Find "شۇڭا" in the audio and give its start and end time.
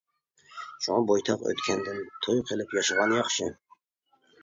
0.85-1.03